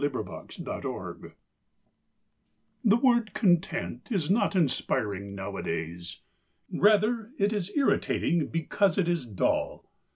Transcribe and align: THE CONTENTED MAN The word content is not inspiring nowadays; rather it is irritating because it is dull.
THE 0.01 0.09
CONTENTED 0.09 1.21
MAN 1.21 1.31
The 2.83 2.95
word 2.95 3.35
content 3.35 4.07
is 4.09 4.31
not 4.31 4.55
inspiring 4.55 5.35
nowadays; 5.35 6.21
rather 6.73 7.29
it 7.37 7.53
is 7.53 7.71
irritating 7.75 8.47
because 8.47 8.97
it 8.97 9.07
is 9.07 9.27
dull. 9.27 9.91